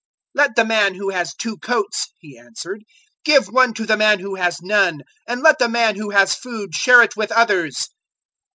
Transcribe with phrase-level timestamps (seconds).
[0.35, 2.81] 003:011 "Let the man who has two coats," he answered,
[3.23, 6.73] "give one to the man who has none; and let the man who has food
[6.73, 7.87] share it with others."